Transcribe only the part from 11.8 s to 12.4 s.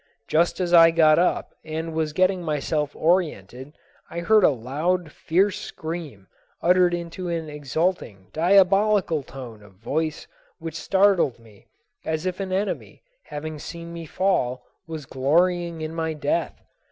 as if